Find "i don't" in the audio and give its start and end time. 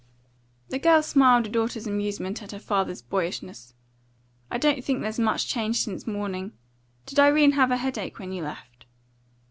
4.49-4.83